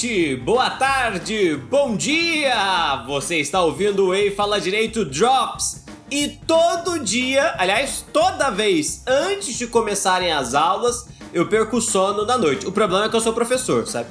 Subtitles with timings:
[0.00, 3.04] Boa noite, boa tarde, bom dia!
[3.06, 5.84] Você está ouvindo o Ei Fala Direito Drops.
[6.10, 12.38] E todo dia, aliás, toda vez antes de começarem as aulas, eu perco sono da
[12.38, 12.66] noite.
[12.66, 14.08] O problema é que eu sou professor, sabe?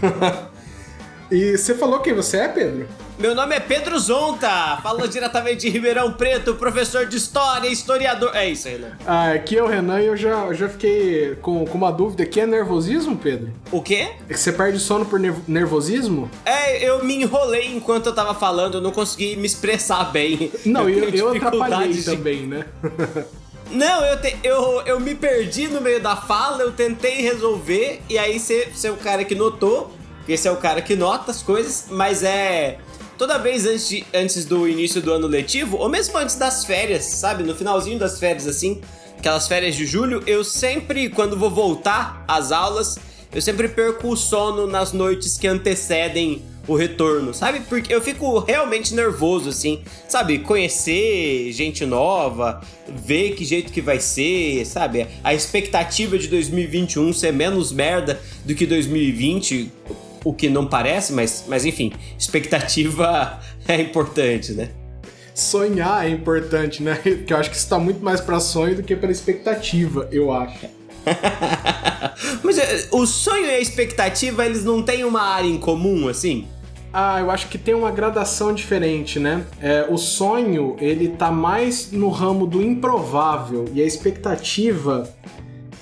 [1.30, 2.88] e você falou quem você é, Pedro?
[3.22, 8.34] Meu nome é Pedro Zonta, falo diretamente de Ribeirão Preto, professor de História, historiador.
[8.34, 8.98] É isso, Renan.
[9.06, 12.24] Ah, aqui é o Renan e eu já, eu já fiquei com, com uma dúvida.
[12.24, 13.52] Aqui é nervosismo, Pedro?
[13.70, 14.08] O quê?
[14.28, 16.28] É que você perde sono por nervosismo?
[16.44, 20.50] É, eu me enrolei enquanto eu tava falando, eu não consegui me expressar bem.
[20.66, 22.04] Não, eu, eu, eu atrapalhei de...
[22.04, 22.66] também, né?
[23.70, 28.18] Não, eu, te, eu, eu me perdi no meio da fala, eu tentei resolver, e
[28.18, 29.90] aí você, é o cara que notou,
[30.22, 32.78] porque esse é o cara que nota as coisas, mas é.
[33.18, 37.04] Toda vez antes, de, antes do início do ano letivo, ou mesmo antes das férias,
[37.04, 37.42] sabe?
[37.42, 38.80] No finalzinho das férias, assim,
[39.18, 42.98] aquelas férias de julho, eu sempre, quando vou voltar às aulas,
[43.32, 47.60] eu sempre perco o sono nas noites que antecedem o retorno, sabe?
[47.60, 50.38] Porque eu fico realmente nervoso, assim, sabe?
[50.38, 55.06] Conhecer gente nova, ver que jeito que vai ser, sabe?
[55.24, 59.72] A expectativa de 2021 ser menos merda do que 2020,
[60.24, 64.70] o que não parece, mas, mas enfim, expectativa é importante, né?
[65.34, 66.94] Sonhar é importante, né?
[67.02, 70.32] Porque eu acho que isso tá muito mais para sonho do que para expectativa, eu
[70.32, 70.66] acho.
[72.42, 76.46] Mas é, o sonho e a expectativa, eles não têm uma área em comum, assim?
[76.92, 79.46] Ah, eu acho que tem uma gradação diferente, né?
[79.60, 85.08] É, o sonho, ele tá mais no ramo do improvável e a expectativa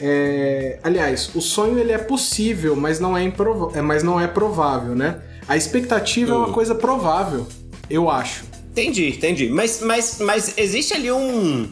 [0.01, 0.79] é...
[0.83, 3.77] Aliás, o sonho ele é possível, mas não é, improv...
[3.77, 5.20] é, mas não é provável, né?
[5.47, 6.34] A expectativa hum.
[6.34, 6.53] é uma hum.
[6.53, 7.47] coisa provável,
[7.89, 8.45] eu acho.
[8.70, 9.48] Entendi, entendi.
[9.48, 11.69] Mas, mas, mas existe ali um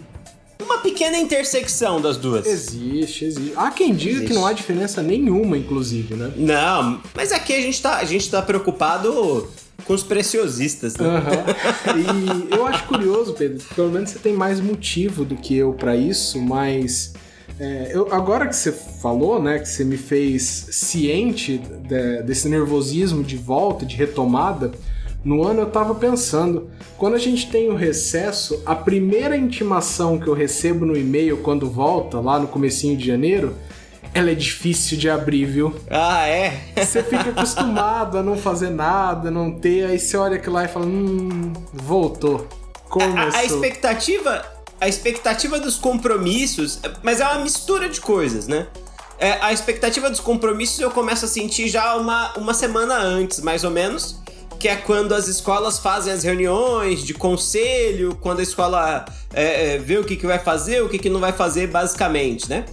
[0.60, 2.47] uma pequena intersecção das duas.
[2.47, 3.52] Existe, existe.
[3.56, 4.26] Há quem diga existe.
[4.28, 6.32] que não há diferença nenhuma, inclusive, né?
[6.36, 9.48] Não, mas aqui a gente tá, a gente tá preocupado
[9.84, 11.06] com os preciosistas, né?
[11.06, 12.48] Uhum.
[12.50, 15.97] E eu acho curioso, Pedro, pelo menos você tem mais motivo do que eu para
[15.97, 17.14] isso, mas
[17.60, 23.24] é, eu, agora que você falou, né, que você me fez ciente de, desse nervosismo
[23.24, 24.72] de volta, de retomada,
[25.24, 30.28] no ano eu tava pensando, quando a gente tem o recesso, a primeira intimação que
[30.28, 33.54] eu recebo no e-mail quando volta, lá no comecinho de janeiro,
[34.14, 35.75] ela é difícil de abrir, viu?
[35.90, 36.60] Ah, é?
[36.76, 40.69] Você fica acostumado a não fazer nada, não ter, aí você olha aquilo lá e
[40.69, 42.46] fala, hum, voltou.
[42.88, 43.19] Começou.
[43.19, 44.44] A, a expectativa,
[44.80, 48.66] a expectativa dos compromissos, mas é uma mistura de coisas, né?
[49.18, 53.64] É, a expectativa dos compromissos eu começo a sentir já uma, uma semana antes, mais
[53.64, 54.20] ou menos
[54.58, 59.78] que é quando as escolas fazem as reuniões de conselho, quando a escola é, é,
[59.78, 62.64] vê o que, que vai fazer, o que, que não vai fazer, basicamente, né?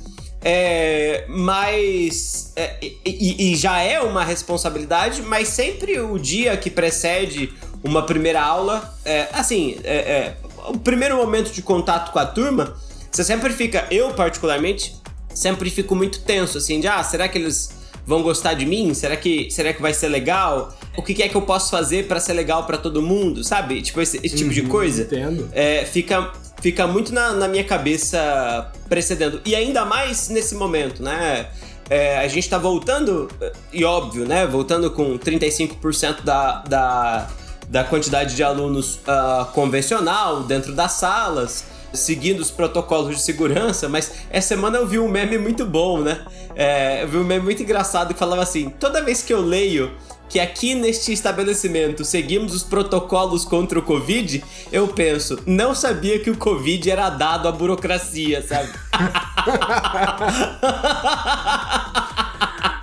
[0.41, 2.53] É, mas.
[2.55, 7.51] É, e, e, já é uma responsabilidade, mas sempre o dia que precede
[7.83, 10.37] uma primeira aula, é, assim, é, é,
[10.70, 12.76] o primeiro momento de contato com a turma,
[13.12, 14.96] você sempre fica, eu particularmente,
[15.34, 17.70] sempre fico muito tenso, assim, de ah, será que eles
[18.06, 18.94] vão gostar de mim?
[18.94, 20.78] Será que, será que vai ser legal?
[20.96, 23.44] O que, que é que eu posso fazer para ser legal para todo mundo?
[23.44, 23.81] Sabe?
[23.81, 25.03] Tipo, esse, esse tipo uhum, de coisa.
[25.03, 25.50] Entendo.
[25.53, 26.31] É, fica,
[26.62, 29.42] fica muito na, na minha cabeça precedendo.
[29.46, 31.47] E ainda mais nesse momento, né?
[31.90, 33.30] É, a gente tá voltando,
[33.72, 34.46] e óbvio, né?
[34.46, 37.30] Voltando com 35% da, da,
[37.70, 44.12] da quantidade de alunos uh, convencional dentro das salas seguindo os protocolos de segurança, mas
[44.30, 46.20] essa semana eu vi um meme muito bom, né?
[46.56, 49.92] É, eu vi um meme muito engraçado que falava assim: toda vez que eu leio
[50.28, 56.30] que aqui neste estabelecimento seguimos os protocolos contra o Covid, eu penso, não sabia que
[56.30, 58.72] o Covid era dado à burocracia, sabe?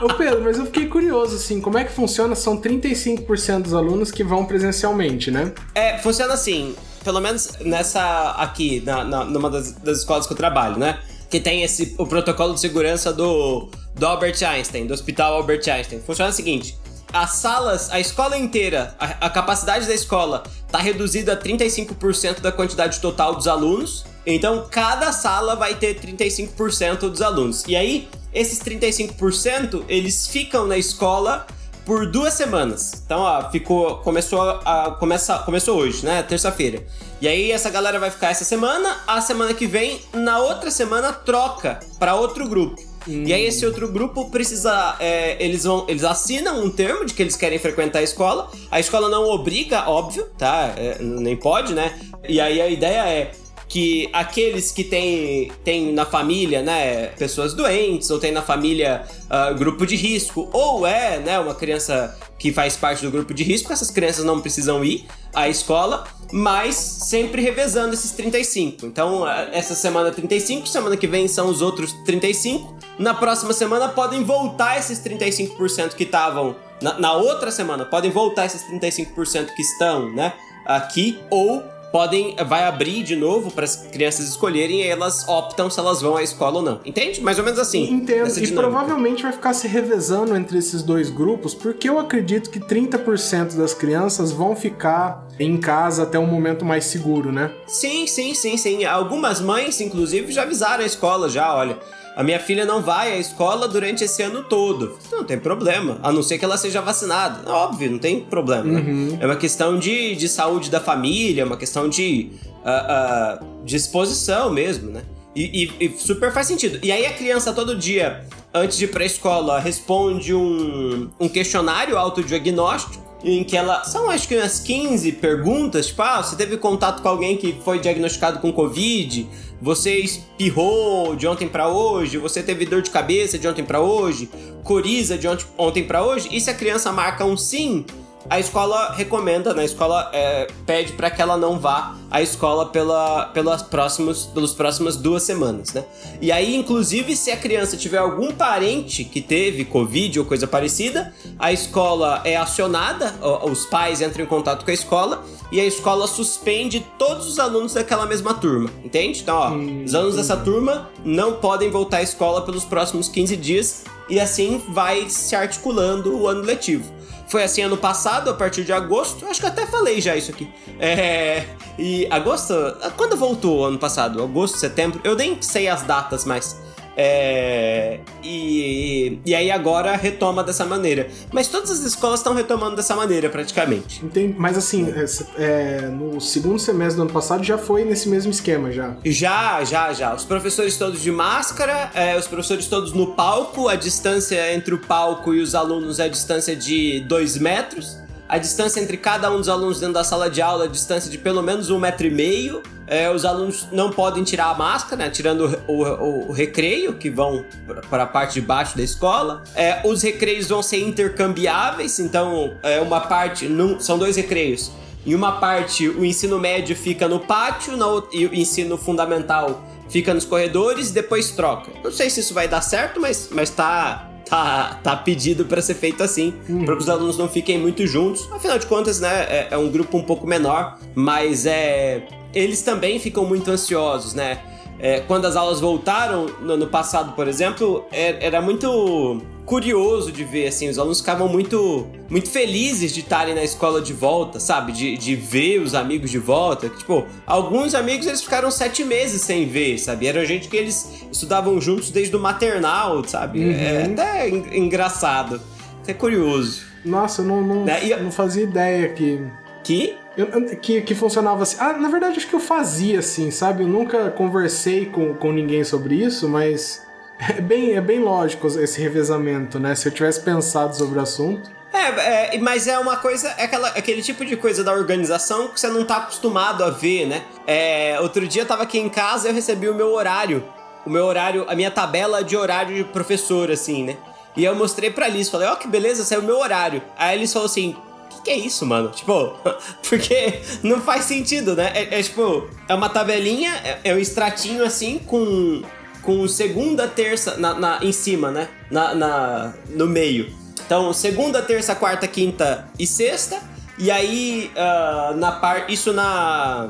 [0.00, 2.34] Ô Pedro, mas eu fiquei curioso, assim, como é que funciona?
[2.34, 5.52] São 35% dos alunos que vão presencialmente, né?
[5.74, 6.74] É, funciona assim
[7.04, 11.00] pelo menos nessa aqui, na, na, numa das, das escolas que eu trabalho, né?
[11.28, 16.00] Que tem esse, o protocolo de segurança do, do Albert Einstein, do Hospital Albert Einstein.
[16.00, 16.76] Funciona o seguinte:
[17.12, 22.52] as salas, a escola inteira, a, a capacidade da escola está reduzida a 35% da
[22.52, 24.04] quantidade total dos alunos.
[24.26, 27.64] Então, cada sala vai ter 35% dos alunos.
[27.66, 31.46] E aí, esses 35% eles ficam na escola
[31.84, 33.02] por duas semanas.
[33.04, 33.98] Então, ó, ficou.
[33.98, 34.96] Começou a.
[34.98, 36.22] Começa, começou hoje, né?
[36.22, 36.84] Terça-feira.
[37.20, 41.12] E aí essa galera vai ficar essa semana, a semana que vem, na outra semana,
[41.12, 42.80] troca para outro grupo.
[43.08, 43.24] Hum.
[43.26, 44.96] E aí esse outro grupo precisa.
[45.00, 45.84] É, eles vão.
[45.88, 48.50] Eles assinam um termo de que eles querem frequentar a escola.
[48.70, 50.74] A escola não obriga, óbvio, tá?
[50.76, 51.98] É, nem pode, né?
[52.28, 53.32] E aí a ideia é
[53.70, 59.54] que aqueles que têm tem na família, né, pessoas doentes, ou tem na família uh,
[59.54, 63.72] grupo de risco, ou é, né, uma criança que faz parte do grupo de risco,
[63.72, 68.86] essas crianças não precisam ir à escola, mas sempre revezando esses 35.
[68.86, 72.76] Então, essa semana 35, semana que vem são os outros 35.
[72.98, 78.46] Na próxima semana podem voltar esses 35% que estavam na, na outra semana, podem voltar
[78.46, 80.32] esses 35% que estão, né,
[80.66, 85.78] aqui ou podem vai abrir de novo para as crianças escolherem e elas optam se
[85.78, 86.80] elas vão à escola ou não.
[86.84, 87.20] Entende?
[87.20, 87.90] Mais ou menos assim.
[87.90, 88.30] Entendo.
[88.38, 93.56] E provavelmente vai ficar se revezando entre esses dois grupos, porque eu acredito que 30%
[93.56, 97.50] das crianças vão ficar em casa até um momento mais seguro, né?
[97.66, 98.84] Sim, sim, sim, sim.
[98.84, 101.78] Algumas mães, inclusive, já avisaram a escola já, olha
[102.20, 104.98] a minha filha não vai à escola durante esse ano todo.
[105.10, 107.50] Não tem problema, a não ser que ela seja vacinada.
[107.50, 108.64] Óbvio, não tem problema.
[108.64, 108.80] Né?
[108.80, 109.18] Uhum.
[109.18, 114.50] É uma questão de, de saúde da família, é uma questão de uh, uh, disposição
[114.50, 115.02] mesmo, né?
[115.34, 116.78] E, e, e, super faz sentido.
[116.82, 121.96] E aí a criança todo dia, antes de ir pra escola, responde um, um questionário
[121.96, 123.84] autodiagnóstico em que ela.
[123.84, 127.78] São acho que umas 15 perguntas, tipo, ah, você teve contato com alguém que foi
[127.78, 129.28] diagnosticado com Covid?
[129.62, 132.16] Você espirrou de ontem para hoje?
[132.16, 134.30] Você teve dor de cabeça de ontem para hoje?
[134.64, 135.26] Coriza de
[135.58, 136.28] ontem para hoje?
[136.32, 137.84] E se a criança marca um sim,
[138.30, 139.62] a escola recomenda, né?
[139.62, 144.52] A escola é, pede para que ela não vá à escola pela, pelas, próximos, pelas
[144.52, 145.84] próximas duas semanas, né?
[146.20, 151.12] E aí, inclusive, se a criança tiver algum parente que teve Covid ou coisa parecida,
[151.40, 153.12] a escola é acionada,
[153.42, 157.74] os pais entram em contato com a escola e a escola suspende todos os alunos
[157.74, 159.22] daquela mesma turma, entende?
[159.22, 163.36] Então, ó, hum, os alunos dessa turma não podem voltar à escola pelos próximos 15
[163.36, 167.00] dias e assim vai se articulando o ano letivo.
[167.30, 169.24] Foi assim ano passado, a partir de agosto.
[169.26, 170.52] Acho que até falei já isso aqui.
[170.80, 171.46] É.
[171.78, 172.52] E agosto.
[172.96, 174.20] Quando voltou ano passado?
[174.20, 175.00] Agosto, setembro?
[175.04, 176.60] Eu nem sei as datas mais.
[176.96, 181.08] É, e, e aí agora retoma dessa maneira.
[181.32, 184.04] Mas todas as escolas estão retomando dessa maneira, praticamente.
[184.04, 184.34] Entendi.
[184.36, 185.04] Mas assim, é,
[185.42, 188.96] é, no segundo semestre do ano passado já foi nesse mesmo esquema, já?
[189.04, 190.14] Já, já, já.
[190.14, 194.78] Os professores todos de máscara, é, os professores todos no palco, a distância entre o
[194.78, 197.98] palco e os alunos é a distância de dois metros
[198.30, 201.18] a distância entre cada um dos alunos dentro da sala de aula é distância de
[201.18, 202.62] pelo menos um metro e meio.
[202.86, 207.10] É, os alunos não podem tirar a máscara, né, tirando o, o, o, recreio, que
[207.10, 207.44] vão
[207.88, 209.42] para a parte de baixo da escola.
[209.54, 213.48] É, os recreios vão ser intercambiáveis, então é uma parte.
[213.48, 214.70] Num, são dois recreios.
[215.04, 220.14] Em uma parte, o ensino médio fica no pátio na, e o ensino fundamental fica
[220.14, 221.72] nos corredores depois troca.
[221.82, 225.74] Não sei se isso vai dar certo, mas, mas tá, tá, tá pedido para ser
[225.74, 226.64] feito assim, uhum.
[226.64, 228.30] para que os alunos não fiquem muito juntos.
[228.32, 233.00] Afinal de contas, né, é, é, um grupo um pouco menor, mas é eles também
[233.00, 234.40] ficam muito ansiosos, né?
[234.78, 240.22] É, quando as aulas voltaram no ano passado, por exemplo, é, era muito curioso de
[240.22, 244.70] ver, assim, os alunos ficavam muito, muito felizes de estarem na escola de volta, sabe?
[244.70, 246.68] De, de ver os amigos de volta.
[246.68, 250.06] Tipo, alguns amigos eles ficaram sete meses sem ver, sabe?
[250.06, 253.40] Era gente que eles estudavam juntos desde o maternal, sabe?
[253.40, 253.50] Uhum.
[253.50, 255.40] É até engraçado,
[255.82, 256.62] até curioso.
[256.84, 257.84] Nossa, eu não, não, né?
[257.84, 257.96] e...
[257.96, 259.20] não fazia ideia que...
[259.64, 259.96] Que?
[260.16, 260.28] Eu,
[260.58, 261.56] que, que funcionava assim.
[261.58, 263.64] Ah, na verdade, acho que eu fazia assim, sabe?
[263.64, 266.88] Eu nunca conversei com, com ninguém sobre isso, mas
[267.28, 269.74] é bem, é bem lógico esse revezamento, né?
[269.74, 271.50] Se eu tivesse pensado sobre o assunto.
[271.72, 275.60] É, é, mas é uma coisa, é aquela, aquele tipo de coisa da organização que
[275.60, 277.22] você não tá acostumado a ver, né?
[277.46, 280.42] É, outro dia eu tava aqui em casa eu recebi o meu horário.
[280.84, 283.96] O meu horário, a minha tabela de horário de professor, assim, né?
[284.36, 286.82] E eu mostrei pra Liz, falei, ó, oh, que beleza, saiu o meu horário.
[286.96, 287.76] Aí eles falou assim,
[288.08, 288.88] que, que, é isso, mano?
[288.88, 289.36] Tipo,
[289.88, 291.70] porque não faz sentido, né?
[291.74, 295.62] É, é tipo, é uma tabelinha, é, é um extratinho assim com
[296.02, 298.48] com segunda, terça na, na em cima, né?
[298.70, 300.32] Na, na, no meio.
[300.64, 303.40] Então, segunda, terça, quarta, quinta e sexta.
[303.78, 305.72] E aí, uh, na parte.
[305.72, 306.68] Isso na.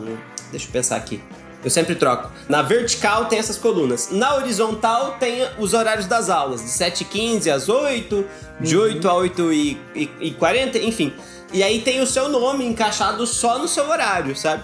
[0.50, 1.20] Deixa eu pensar aqui.
[1.62, 2.30] Eu sempre troco.
[2.48, 4.10] Na vertical tem essas colunas.
[4.10, 8.24] Na horizontal tem os horários das aulas, de 7h15 às 8,
[8.60, 8.84] de uhum.
[8.84, 11.12] 8 a 8 e, e, e 40, enfim.
[11.52, 14.62] E aí tem o seu nome encaixado só no seu horário, sabe?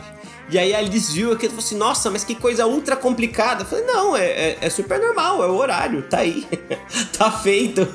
[0.49, 3.63] E aí a Liz viu aquilo e falou assim: Nossa, mas que coisa ultra complicada.
[3.63, 6.47] Eu falei: Não, é, é, é super normal, é o horário, tá aí,
[7.17, 7.87] tá feito.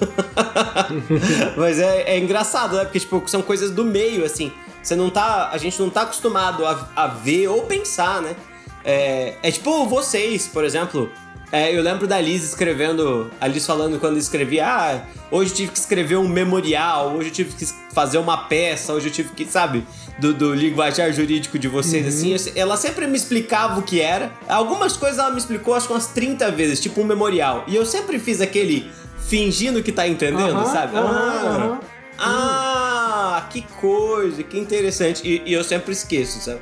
[1.55, 2.83] mas é, é, engraçado, né?
[2.83, 4.51] Porque, tipo, são coisas do meio, assim.
[4.83, 5.49] Você não tá.
[5.51, 8.35] A gente não tá acostumado a, a ver ou pensar, né?
[8.83, 11.09] É, é tipo vocês, por exemplo.
[11.51, 15.71] É, eu lembro da Liz escrevendo, a Liz falando quando escrevia, ah, hoje eu tive
[15.73, 19.45] que escrever um memorial, hoje eu tive que fazer uma peça, hoje eu tive que,
[19.45, 19.85] sabe,
[20.17, 22.35] do, do linguajar jurídico de vocês, uhum.
[22.35, 24.31] assim, ela sempre me explicava o que era.
[24.47, 27.65] Algumas coisas ela me explicou, acho que umas 30 vezes, tipo um memorial.
[27.67, 28.89] E eu sempre fiz aquele
[29.27, 30.95] fingindo que tá entendendo, uhum, sabe?
[30.95, 31.79] Uhum, ah,
[32.17, 35.21] ah, que coisa, que interessante.
[35.27, 36.61] E, e eu sempre esqueço, sabe?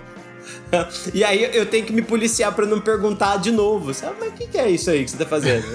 [1.13, 4.15] e aí eu tenho que me policiar para não perguntar de novo, sabe?
[4.19, 5.65] Mas o que, que, é isso aí que você tá fazendo?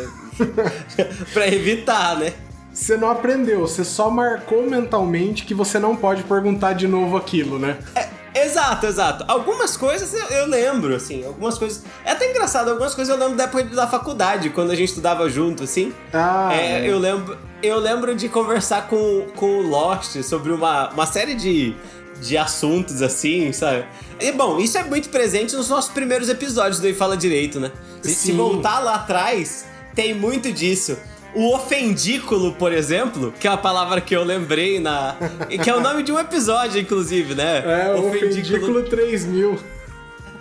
[1.32, 2.32] para evitar, né?
[2.72, 7.56] Você não aprendeu, você só marcou mentalmente que você não pode perguntar de novo aquilo,
[7.56, 7.78] né?
[7.94, 8.08] É,
[8.44, 9.24] exato, exato.
[9.28, 11.84] Algumas coisas eu, eu, lembro, assim, algumas coisas.
[12.04, 15.62] É até engraçado, algumas coisas eu lembro depois da faculdade, quando a gente estudava junto,
[15.62, 15.94] assim.
[16.12, 16.50] Ah.
[16.52, 16.90] É, é.
[16.90, 17.38] Eu lembro.
[17.62, 21.74] Eu lembro de conversar com, com o Lost sobre uma, uma série de
[22.20, 23.84] de assuntos assim, sabe?
[24.20, 27.70] E bom, isso é muito presente nos nossos primeiros episódios do E Fala Direito, né?
[28.02, 30.96] Se, se voltar lá atrás, tem muito disso.
[31.34, 35.16] O ofendículo, por exemplo, que é a palavra que eu lembrei na.
[35.62, 37.58] que é o nome de um episódio, inclusive, né?
[37.58, 39.58] É, o ofendículo, ofendículo 3000.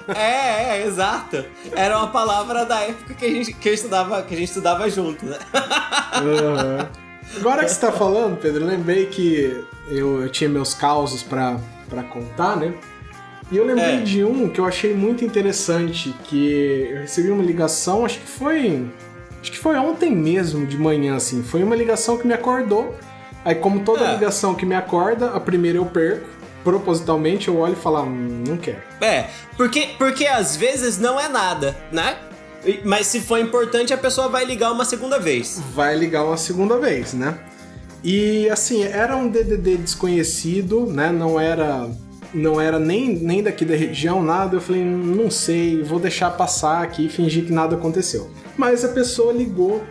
[0.07, 1.45] É, é, exato.
[1.71, 5.25] Era uma palavra da época que a gente, que estudava, que a gente estudava junto,
[5.25, 5.37] né?
[6.21, 7.02] Uhum.
[7.37, 11.57] Agora que você tá falando, Pedro, lembrei que eu, eu tinha meus causos para
[12.09, 12.73] contar, né?
[13.51, 14.01] E eu lembrei é.
[14.01, 18.87] de um que eu achei muito interessante, que eu recebi uma ligação, acho que foi.
[19.41, 21.43] Acho que foi ontem mesmo, de manhã, assim.
[21.43, 22.95] Foi uma ligação que me acordou.
[23.43, 24.13] Aí, como toda é.
[24.13, 26.27] ligação que me acorda, a primeira eu perco.
[26.63, 28.81] Propositalmente eu olho e falo, hum, não quero.
[29.01, 29.25] É,
[29.57, 32.15] porque, porque às vezes não é nada, né?
[32.83, 35.61] Mas se for importante, a pessoa vai ligar uma segunda vez.
[35.73, 37.37] Vai ligar uma segunda vez, né?
[38.03, 41.11] E assim, era um DDD desconhecido, né?
[41.11, 41.89] Não era
[42.33, 44.55] não era nem, nem daqui da região, nada.
[44.55, 48.29] Eu falei, não sei, vou deixar passar aqui e fingir que nada aconteceu.
[48.57, 49.83] Mas a pessoa ligou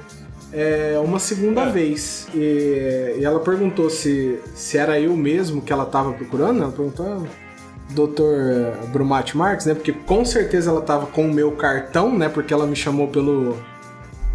[0.52, 1.71] é, uma segunda é.
[1.71, 6.62] vez e, e, ela perguntou se, se era eu mesmo que ela estava procurando.
[6.62, 7.23] Ela perguntou, ah,
[7.92, 8.87] Dr.
[8.92, 9.75] Brumati Marques, né?
[9.75, 12.28] Porque com certeza ela tava com o meu cartão, né?
[12.28, 13.56] Porque ela me chamou pelo,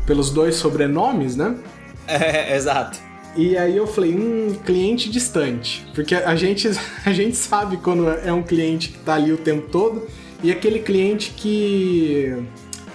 [0.05, 1.55] pelos dois sobrenomes, né?
[2.09, 2.97] É, exato.
[3.35, 5.85] E aí eu falei, um cliente distante.
[5.93, 6.69] Porque a gente,
[7.05, 10.07] a gente sabe quando é um cliente que tá ali o tempo todo
[10.41, 12.35] e aquele cliente que.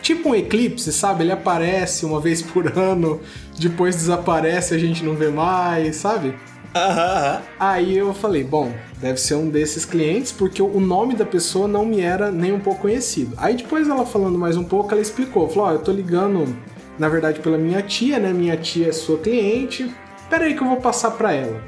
[0.00, 1.22] Tipo um eclipse, sabe?
[1.22, 3.20] Ele aparece uma vez por ano,
[3.56, 6.34] depois desaparece, a gente não vê mais, sabe?
[6.74, 7.42] Aham.
[7.58, 11.84] Aí eu falei, bom, deve ser um desses clientes, porque o nome da pessoa não
[11.84, 13.34] me era nem um pouco conhecido.
[13.36, 16.56] Aí depois ela falando mais um pouco, ela explicou, falou, ó, oh, eu tô ligando,
[16.98, 18.32] na verdade, pela minha tia, né?
[18.32, 19.94] Minha tia é sua cliente.
[20.30, 21.60] Pera aí que eu vou passar pra ela.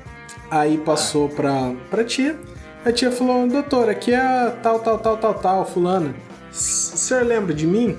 [0.50, 2.38] Aí passou pra, pra tia.
[2.84, 6.14] A tia falou, doutor, aqui é a tal, tal, tal, tal, tal, fulana.
[6.50, 7.96] O senhor lembra de mim?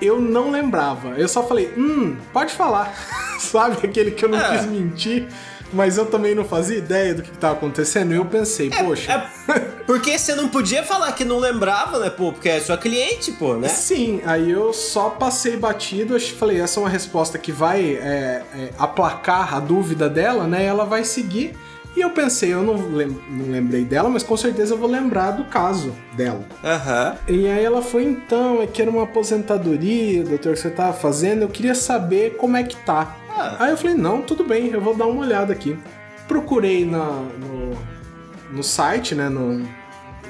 [0.00, 1.10] Eu não lembrava.
[1.10, 2.92] Eu só falei, hum, pode falar.
[3.38, 4.56] Sabe aquele que eu não é.
[4.56, 5.28] quis mentir?
[5.74, 8.12] Mas eu também não fazia ideia do que estava acontecendo.
[8.12, 9.12] E eu pensei, é, poxa.
[9.12, 12.32] É porque você não podia falar que não lembrava, né, pô?
[12.32, 13.68] Porque é sua cliente, pô, né?
[13.68, 16.18] Sim, aí eu só passei batido.
[16.20, 20.64] Falei, essa é uma resposta que vai é, é, aplacar a dúvida dela, né?
[20.64, 21.54] Ela vai seguir.
[21.96, 25.30] E eu pensei, eu não, lem não, lembrei dela, mas com certeza eu vou lembrar
[25.30, 26.44] do caso dela.
[26.64, 27.16] Aham.
[27.28, 27.34] Uhum.
[27.34, 31.42] E aí ela foi, então, é que era uma aposentadoria, doutor, que você tava fazendo,
[31.42, 33.16] eu queria saber como é que tá.
[33.36, 33.56] Ah.
[33.58, 35.78] Aí eu falei, não, tudo bem, eu vou dar uma olhada aqui.
[36.28, 37.76] Procurei na, no,
[38.52, 39.66] no site, né, no,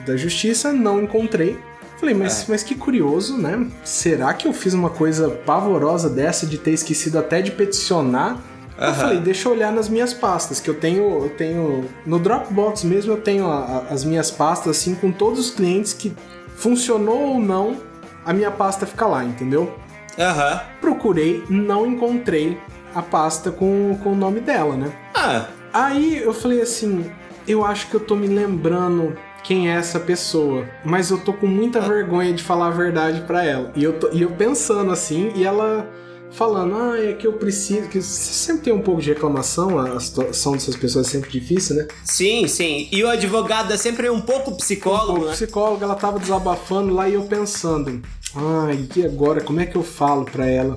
[0.07, 1.59] da justiça, não encontrei.
[1.99, 2.47] Falei, mas, é.
[2.49, 3.67] mas que curioso, né?
[3.85, 8.35] Será que eu fiz uma coisa pavorosa dessa de ter esquecido até de peticionar?
[8.79, 8.87] Uhum.
[8.87, 12.83] Eu falei, deixa eu olhar nas minhas pastas, que eu tenho, eu tenho no Dropbox
[12.83, 16.13] mesmo eu tenho a, a, as minhas pastas assim com todos os clientes que
[16.57, 17.77] funcionou ou não,
[18.25, 19.73] a minha pasta fica lá, entendeu?
[20.19, 20.61] Uhum.
[20.81, 22.59] Procurei, não encontrei
[22.95, 24.93] a pasta com, com o nome dela, né?
[25.15, 25.49] Ah.
[25.73, 27.11] Aí eu falei assim,
[27.47, 31.47] eu acho que eu tô me lembrando quem é essa pessoa, mas eu tô com
[31.47, 31.83] muita ah.
[31.83, 33.73] vergonha de falar a verdade para ela.
[33.75, 35.87] E eu, tô, e eu pensando assim, e ela
[36.35, 37.89] falando, ah, é que eu preciso.
[37.89, 41.89] Que sempre tem um pouco de reclamação, a situação dessas pessoas é sempre difícil, né?
[42.05, 42.89] Sim, sim.
[42.91, 45.03] E o advogado é sempre um pouco psicólogo.
[45.03, 45.33] Um pouco né?
[45.33, 48.03] psicólogo, ela tava desabafando lá e eu pensando,
[48.35, 49.41] ai, ah, e agora?
[49.41, 50.77] Como é que eu falo pra ela?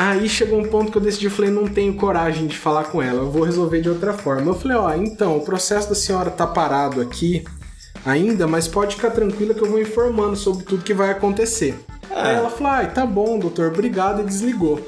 [0.00, 3.02] Aí chegou um ponto que eu decidi, eu falei, não tenho coragem de falar com
[3.02, 4.50] ela, eu vou resolver de outra forma.
[4.50, 7.44] Eu falei, ó, oh, então, o processo da senhora tá parado aqui
[8.06, 11.78] ainda, mas pode ficar tranquila que eu vou informando sobre tudo que vai acontecer.
[12.10, 12.14] É.
[12.14, 14.80] Aí ela falou, ah, tá bom, doutor, obrigado, e desligou.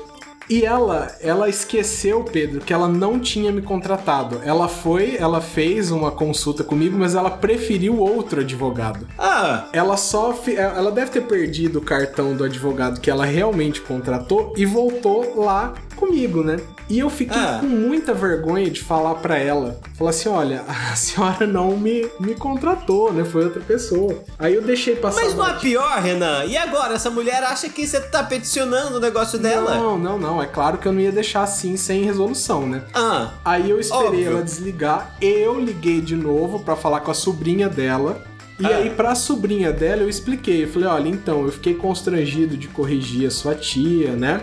[0.50, 4.40] E ela, ela esqueceu, Pedro, que ela não tinha me contratado.
[4.44, 9.06] Ela foi, ela fez uma consulta comigo, mas ela preferiu outro advogado.
[9.18, 10.32] Ah, Ela só.
[10.32, 15.40] fi- Ela deve ter perdido o cartão do advogado que ela realmente contratou e voltou
[15.42, 16.56] lá comigo, né?
[16.92, 17.56] E eu fiquei Ah.
[17.60, 19.80] com muita vergonha de falar pra ela.
[19.96, 23.24] Falar assim: olha, a senhora não me, me contratou, né?
[23.24, 24.14] Foi outra pessoa.
[24.38, 25.22] Aí eu deixei passar.
[25.22, 26.44] mas não é pior, Renan?
[26.44, 26.92] E agora?
[26.94, 29.74] Essa mulher acha que você tá peticionando o negócio dela?
[29.74, 30.42] Não, não, não.
[30.42, 32.82] É claro que eu não ia deixar assim sem resolução, né?
[32.92, 34.26] Ah, Aí eu esperei Óbvio.
[34.32, 38.22] ela desligar, eu liguei de novo pra falar com a sobrinha dela.
[38.60, 38.76] E Ah.
[38.76, 40.64] aí, pra sobrinha dela, eu expliquei.
[40.64, 44.42] Eu falei: olha, então, eu fiquei constrangido de corrigir a sua tia, né?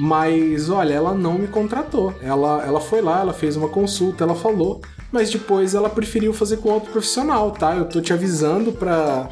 [0.00, 2.14] Mas, olha, ela não me contratou.
[2.22, 4.80] Ela, ela foi lá, ela fez uma consulta, ela falou.
[5.12, 7.74] Mas depois ela preferiu fazer com outro profissional, tá?
[7.76, 9.28] Eu tô te avisando pra.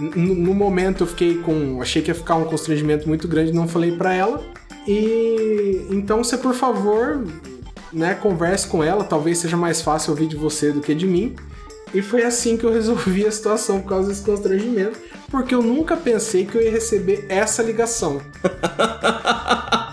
[0.00, 1.80] N- No momento eu fiquei com.
[1.80, 4.42] Achei que ia ficar um constrangimento muito grande, não falei pra ela.
[4.88, 7.24] E então você, por favor,
[7.92, 11.36] né, converse com ela, talvez seja mais fácil ouvir de você do que de mim.
[11.94, 14.98] E foi assim que eu resolvi a situação por causa desse constrangimento,
[15.30, 18.20] porque eu nunca pensei que eu ia receber essa ligação.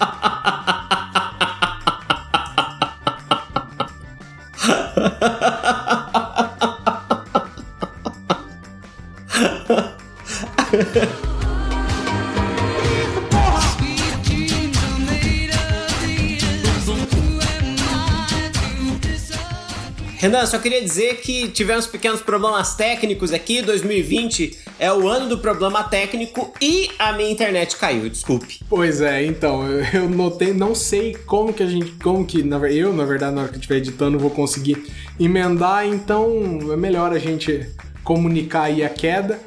[20.46, 23.62] Só queria dizer que tivemos pequenos problemas técnicos aqui.
[23.62, 28.60] 2020 é o ano do problema técnico e a minha internet caiu, desculpe.
[28.70, 32.94] Pois é, então, eu- notei, não sei como que a gente, como que, na, eu,
[32.94, 34.86] na verdade, na hora que estiver editando, vou conseguir
[35.20, 37.68] emendar, então é melhor a gente
[38.04, 39.40] comunicar aí a queda.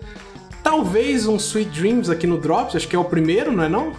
[0.62, 3.92] Talvez um Sweet Dreams aqui no Drops, acho que é o primeiro, não é não?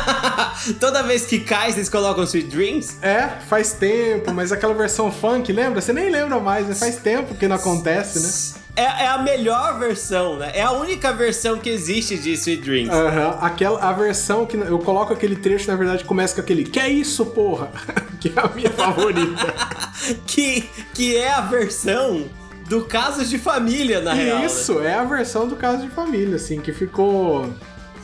[0.78, 2.96] Toda vez que cai, vocês colocam Sweet Dreams?
[3.02, 5.80] É, faz tempo, mas aquela versão funk, lembra?
[5.80, 6.74] Você nem lembra mais, né?
[6.74, 8.62] Faz tempo que não acontece, né?
[8.74, 10.50] É, é a melhor versão, né?
[10.54, 12.90] É a única versão que existe de Sweet Dreams.
[12.90, 16.80] Aham, aquela, a versão que eu coloco aquele trecho, na verdade, começa com aquele Que
[16.80, 17.70] é isso, porra?
[18.18, 19.54] que é a minha favorita.
[20.26, 22.28] Que, que é a versão
[22.68, 24.40] do Casos de Família, na real.
[24.40, 24.46] né?
[24.46, 27.52] Isso, é a versão do caso de família, assim, que ficou.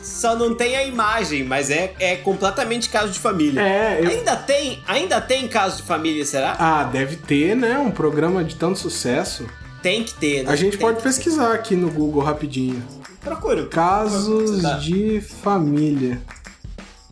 [0.09, 3.61] Só não tem a imagem, mas é, é completamente Caso de Família.
[3.61, 4.09] É, eu.
[4.09, 6.55] Ainda tem, ainda tem Caso de Família, será?
[6.59, 7.77] Ah, deve ter, né?
[7.77, 9.45] Um programa de tanto sucesso.
[9.81, 10.51] Tem que ter, né?
[10.51, 11.09] A gente Tem pode que ter.
[11.09, 12.83] pesquisar aqui no Google rapidinho.
[13.21, 13.65] Procura.
[13.67, 14.73] Casos Tá.
[14.73, 16.19] de família.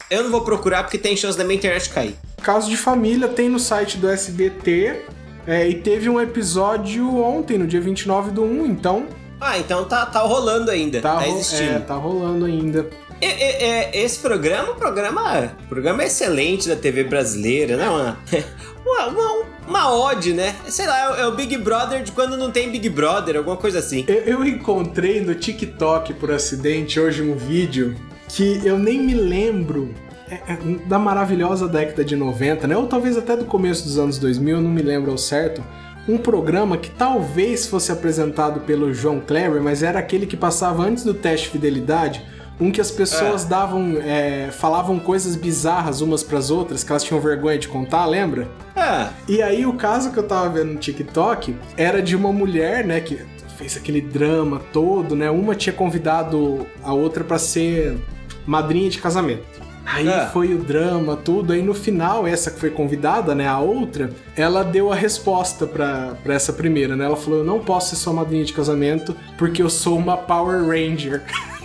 [0.10, 2.16] Eu não vou procurar porque tem chance da minha internet cair.
[2.42, 5.02] Caso de família tem no site do SBT.
[5.46, 9.06] é, e teve um episódio ontem, no dia 29 do 1, então
[9.39, 11.00] Ah, então tá, tá rolando ainda.
[11.02, 11.71] tá, Tá, existindo.
[11.78, 12.88] é, tá rolando ainda.
[13.21, 13.63] E- e-
[14.00, 17.88] e- esse programa, o programa, programa é excelente da TV brasileira, né?
[17.89, 18.17] Uma,
[18.86, 20.56] uma, uma, uma ode, né?
[20.67, 23.58] Sei lá, é o- é o Big Brother de quando não tem Big Brother, alguma
[23.58, 24.06] coisa assim.
[24.08, 27.95] Eu, eu encontrei no TikTok por acidente hoje um vídeo
[28.30, 29.93] que eu nem me lembro
[30.30, 32.76] é, é, da maravilhosa década de 90, né?
[32.76, 35.63] Ou talvez até do começo dos anos 2000, eu não me lembro ao certo.
[36.08, 41.04] Um programa que talvez fosse apresentado pelo João Kleber, mas era aquele que passava antes
[41.04, 42.24] do teste de fidelidade.
[42.60, 47.22] Um que as pessoas davam, é, falavam coisas bizarras umas pras outras, que elas tinham
[47.22, 48.48] vergonha de contar, lembra?
[48.76, 52.84] Ah, E aí o caso que eu tava vendo no TikTok era de uma mulher,
[52.84, 53.20] né, que
[53.58, 55.30] fez aquele drama todo, né?
[55.30, 57.98] Uma tinha convidado a outra pra ser
[58.46, 59.67] madrinha de casamento.
[59.89, 60.26] Aí É.
[60.28, 61.54] foi o drama, tudo.
[61.54, 66.15] Aí no final, essa que foi convidada, né, a outra, ela deu a resposta pra,
[66.23, 67.06] pra essa primeira, né?
[67.06, 70.65] Ela falou: Eu não posso ser sua madrinha de casamento porque eu sou uma Power
[70.67, 71.23] Ranger.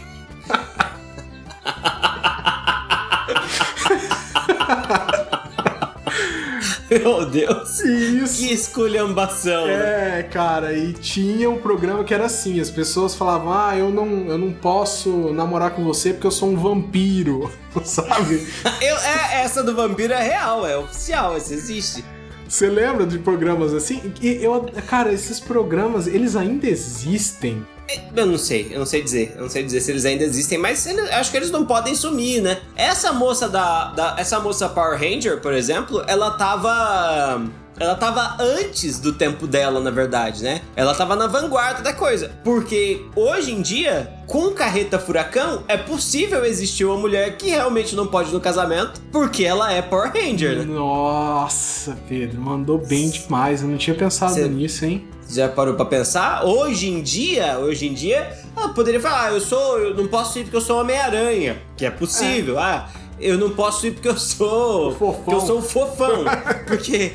[6.99, 7.81] meu Deus.
[7.81, 8.39] Isso.
[8.39, 10.21] Que esculhambação, né?
[10.21, 14.27] É, cara, e tinha um programa que era assim, as pessoas falavam, ah, eu não,
[14.27, 17.51] eu não posso namorar com você porque eu sou um vampiro,
[17.85, 18.47] sabe?
[18.81, 22.05] Eu, é, essa do vampiro é real, é oficial, essa existe.
[22.49, 24.13] Você lembra de programas assim?
[24.21, 27.67] E eu, cara, esses programas, eles ainda existem.
[28.17, 29.33] Eu não sei, eu não sei dizer.
[29.37, 32.41] Eu não sei dizer se eles ainda existem, mas acho que eles não podem sumir,
[32.43, 32.61] né?
[32.77, 37.43] Essa moça da, da- Essa moça Power Ranger, por exemplo, ela tava.
[37.81, 40.61] Ela tava antes do tempo dela, na verdade, né?
[40.77, 42.31] Ela tava na vanguarda da coisa.
[42.45, 48.07] Porque hoje em dia, com carreta furacão, é possível existir uma mulher que realmente não
[48.07, 50.65] pode ir no casamento, porque ela é Power Ranger, né?
[50.65, 53.63] Nossa, Pedro, mandou bem demais.
[53.63, 55.09] Eu não tinha pensado Cê- nisso, hein?
[55.33, 56.45] Já parou pra pensar?
[56.45, 60.39] Hoje em dia, hoje em dia, ela poderia falar, ah, eu sou, eu não posso
[60.39, 62.59] ir porque eu sou Homem-Aranha, que é possível.
[62.59, 64.95] Ah, eu não posso ir porque eu sou.
[64.95, 66.25] Porque eu sou um fofão.
[66.69, 67.13] porque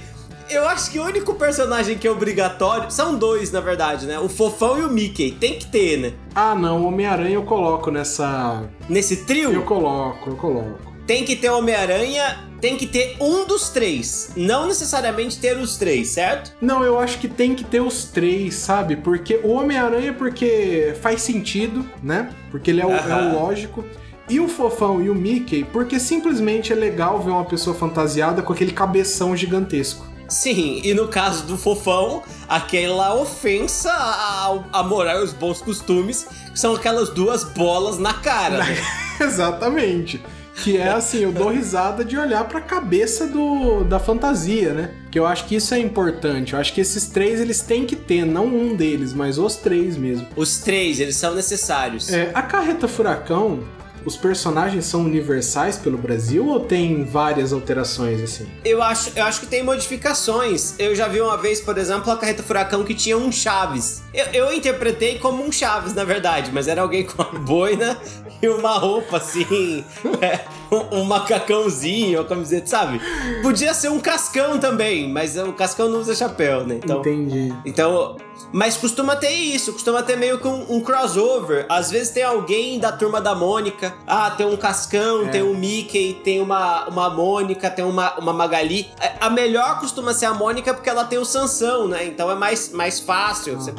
[0.50, 2.90] eu acho que o único personagem que é obrigatório.
[2.90, 4.18] São dois, na verdade, né?
[4.18, 5.32] O fofão e o Mickey.
[5.34, 6.14] Tem que ter, né?
[6.34, 8.64] Ah, não, o Homem-Aranha eu coloco nessa.
[8.90, 9.52] Nesse trio.
[9.52, 10.97] Eu coloco, eu coloco.
[11.08, 14.32] Tem que ter Homem-Aranha, tem que ter um dos três.
[14.36, 16.52] Não necessariamente ter os três, certo?
[16.60, 18.98] Não, eu acho que tem que ter os três, sabe?
[18.98, 22.30] Porque o Homem-Aranha, porque faz sentido, né?
[22.52, 23.86] Porque ele é o, é o lógico.
[24.30, 28.52] E o Fofão e o Mickey, porque simplesmente é legal ver uma pessoa fantasiada com
[28.52, 30.06] aquele cabeção gigantesco.
[30.28, 36.60] Sim, e no caso do fofão, aquela ofensa à, moral e aos bons costumes, que
[36.60, 38.58] são aquelas duas bolas na cara.
[38.58, 38.78] Né?
[39.22, 40.22] Exatamente.
[40.64, 44.92] Que é assim, eu dou risada de olhar pra cabeça do, da fantasia, né?
[45.12, 46.54] Que eu acho que isso é importante.
[46.54, 49.96] Eu acho que esses três eles têm que ter, não um deles, mas os três
[49.96, 50.28] mesmo.
[50.36, 52.12] Os três, eles são necessários.
[52.12, 53.64] É, a carreta furacão,
[54.08, 58.48] os personagens são universais pelo Brasil ou tem várias alterações assim?
[58.64, 60.76] Eu acho, eu acho que tem modificações.
[60.80, 64.02] Eu já vi uma vez, por exemplo, a Carreta Furacão que tinha um Chaves.
[64.14, 68.00] Eu, eu interpretei como um Chaves, na verdade, mas era alguém com uma boina
[68.42, 69.84] e uma roupa assim,
[70.22, 70.40] é,
[70.72, 73.02] um, um, macacãozinho, uma camiseta, sabe?
[73.42, 76.80] Podia ser um cascão também, mas o cascão não usa chapéu, né?
[76.84, 77.54] Então, Entendi.
[77.66, 78.18] Então,
[78.52, 81.66] mas costuma ter isso, costuma ter meio que um, um, crossover.
[81.70, 83.94] Às vezes tem alguém da turma da Mônica.
[84.06, 85.30] Ah, tem um Cascão, é.
[85.30, 88.90] tem um Mickey, tem uma, uma Mônica, tem uma, uma Magali.
[89.00, 92.06] É, a melhor costuma ser a Mônica porque ela tem o Sansão, né?
[92.06, 93.56] Então é mais, mais fácil.
[93.56, 93.74] Você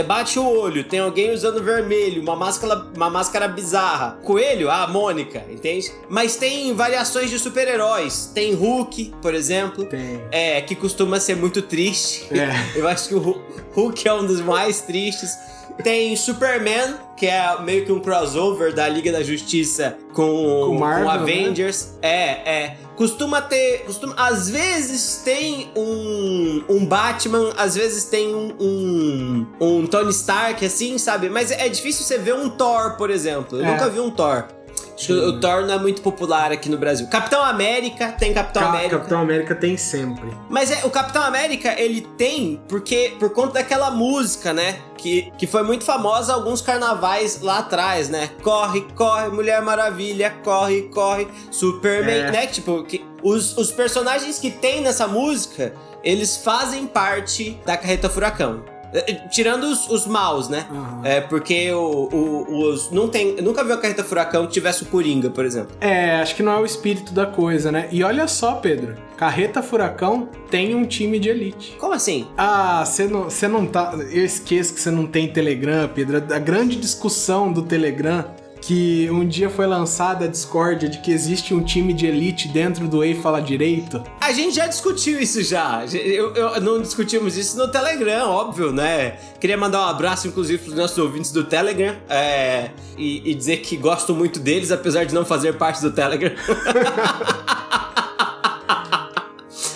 [0.00, 0.06] uhum.
[0.06, 4.18] bate o olho, tem alguém usando vermelho, uma máscara, uma máscara bizarra.
[4.22, 5.92] Coelho, ah, Mônica, entende?
[6.08, 8.30] Mas tem variações de super-heróis.
[8.34, 9.84] Tem Hulk, por exemplo.
[9.84, 10.22] Tem.
[10.30, 12.26] É, que costuma ser muito triste.
[12.30, 12.52] É.
[12.78, 13.42] Eu acho que o
[13.74, 15.36] Hulk é um dos mais tristes.
[15.82, 21.04] Tem Superman, que é meio que um crossover da Liga da Justiça com, com, Marvel,
[21.04, 21.20] com né?
[21.20, 21.98] Avengers.
[22.02, 22.08] Né?
[22.08, 22.76] É, é.
[22.96, 23.84] Costuma ter.
[23.84, 30.64] Costuma, às vezes tem um, um Batman, às vezes tem um, um, um Tony Stark,
[30.64, 31.28] assim, sabe?
[31.28, 33.58] Mas é difícil você ver um Thor, por exemplo.
[33.58, 33.72] Eu é.
[33.72, 34.46] nunca vi um Thor.
[34.94, 37.06] Acho que o Thor não é muito popular aqui no Brasil.
[37.08, 38.98] Capitão América tem Capitão Ca América.
[38.98, 40.30] Capitão América tem sempre.
[40.48, 44.78] Mas é, o Capitão América, ele tem porque por conta daquela música, né?
[44.96, 48.30] Que, que foi muito famosa alguns carnavais lá atrás, né?
[48.42, 52.30] Corre, corre, Mulher Maravilha, corre, corre, Superman, é.
[52.30, 52.46] né?
[52.46, 55.72] Tipo, que os, os personagens que tem nessa música,
[56.04, 58.71] eles fazem parte da Carreta Furacão.
[58.92, 60.66] É, tirando os, os maus, né?
[60.70, 61.00] Uhum.
[61.04, 62.90] É, porque o, o, os.
[62.90, 63.36] Não tem.
[63.42, 65.76] Nunca vi a carreta furacão que tivesse o Coringa, por exemplo.
[65.80, 67.88] É, acho que não é o espírito da coisa, né?
[67.90, 68.96] E olha só, Pedro.
[69.16, 71.76] Carreta Furacão tem um time de elite.
[71.78, 72.26] Como assim?
[72.36, 73.94] Ah, você não, não tá.
[74.10, 76.16] Eu esqueço que você não tem Telegram, Pedro.
[76.16, 78.24] A grande discussão do Telegram
[78.62, 82.86] que um dia foi lançada a discórdia de que existe um time de elite dentro
[82.86, 84.02] do Ei Fala Direito.
[84.20, 85.84] A gente já discutiu isso já.
[85.92, 89.18] Eu, eu, não discutimos isso no Telegram, óbvio, né?
[89.40, 93.56] Queria mandar um abraço, inclusive, para os nossos ouvintes do Telegram é, e, e dizer
[93.58, 96.32] que gosto muito deles, apesar de não fazer parte do Telegram.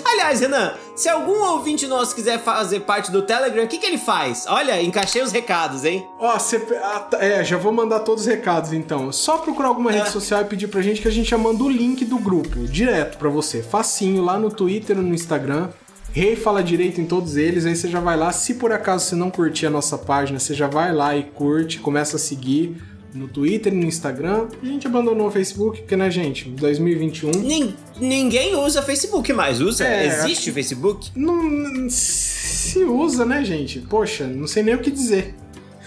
[0.07, 3.99] Aliás, Renan, se algum ouvinte nosso quiser fazer parte do Telegram, o que, que ele
[3.99, 4.47] faz?
[4.49, 6.07] Olha, encaixei os recados, hein?
[6.19, 6.57] Ó, você.
[6.83, 9.13] Ah, tá, é, já vou mandar todos os recados então.
[9.13, 10.11] Só procurar alguma rede é.
[10.11, 13.19] social e pedir pra gente que a gente já manda o link do grupo direto
[13.19, 13.63] pra você.
[13.63, 15.69] Facinho, lá no Twitter, no Instagram.
[16.13, 18.33] Rei fala direito em todos eles, aí você já vai lá.
[18.33, 21.79] Se por acaso você não curtir a nossa página, você já vai lá e curte,
[21.79, 22.83] começa a seguir
[23.17, 24.49] no Twitter no Instagram.
[24.63, 27.31] A gente abandonou o Facebook, porque, né, gente, 2021.
[27.31, 29.87] Nin ninguém usa Facebook mais, usa?
[29.87, 31.11] É, Existe Facebook?
[31.17, 31.89] Não.
[31.89, 33.81] Se usa, né, gente?
[33.81, 35.35] Poxa, não sei nem o que dizer.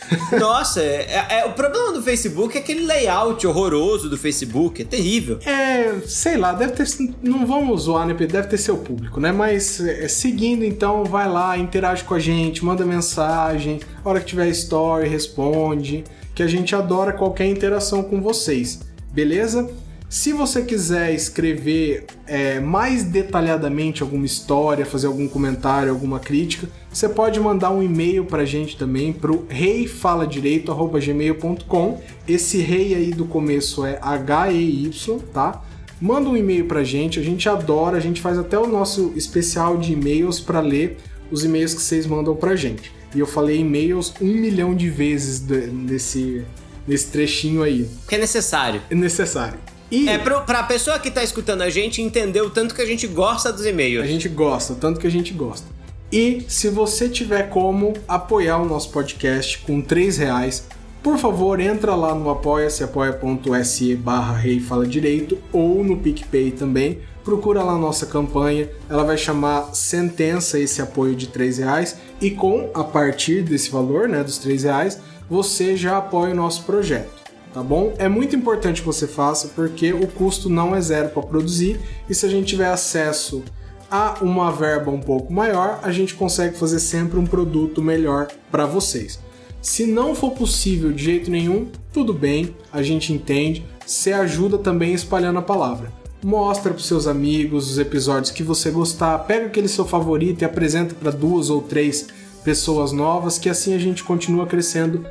[0.40, 4.86] Nossa, é, é, é, o problema do Facebook é aquele layout horroroso do Facebook, é
[4.86, 5.40] terrível.
[5.46, 6.88] É, sei lá, deve ter.
[7.22, 8.14] Não vamos zoar, né?
[8.14, 9.32] Deve ter seu público, né?
[9.32, 14.26] Mas é, seguindo, então, vai lá, interage com a gente, manda mensagem, a hora que
[14.26, 16.04] tiver story, responde
[16.40, 18.80] que a gente adora qualquer interação com vocês,
[19.12, 19.70] beleza?
[20.08, 27.10] Se você quiser escrever é, mais detalhadamente alguma história, fazer algum comentário, alguma crítica, você
[27.10, 32.02] pode mandar um e-mail para a gente também para o reifaladireito.gmail.com.
[32.26, 35.62] Esse rei aí do começo é H-E-Y, tá?
[36.00, 39.12] Manda um e-mail para a gente, a gente adora, a gente faz até o nosso
[39.18, 41.00] especial de e-mails para ler
[41.30, 42.98] os e-mails que vocês mandam para a gente.
[43.14, 46.46] E eu falei e-mails um milhão de vezes nesse,
[46.88, 47.90] nesse trechinho aí.
[48.08, 48.82] Que é necessário.
[48.90, 49.58] É necessário.
[49.92, 52.86] E é pro, pra pessoa que tá escutando a gente entender o tanto que a
[52.86, 54.04] gente gosta dos e-mails.
[54.04, 55.68] A gente gosta, o tanto que a gente gosta.
[56.12, 60.68] E se você tiver como apoiar o nosso podcast com três reais,
[61.02, 67.00] por favor, entra lá no apoia-se, apoia.se barra Rei Fala Direito ou no PicPay também.
[67.24, 72.32] Procura lá a nossa campanha, ela vai chamar Sentença esse apoio de 3 reais e
[72.32, 77.12] com, a partir desse valor, né, dos 3 reais, você já apoia o nosso projeto,
[77.54, 77.94] tá bom?
[77.98, 81.80] É muito importante que você faça porque o custo não é zero para produzir
[82.10, 83.44] e se a gente tiver acesso
[83.92, 88.66] a uma verba um pouco maior, a gente consegue fazer sempre um produto melhor para
[88.66, 89.20] vocês.
[89.62, 93.66] Se não for possível de jeito nenhum, tudo bem, a gente entende.
[93.86, 95.99] Você ajuda também espalhando a palavra.
[96.24, 100.94] Mostra para seus amigos os episódios que você gostar, pega aquele seu favorito e apresenta
[100.94, 102.08] para duas ou três
[102.44, 105.06] pessoas novas, que assim a gente continua crescendo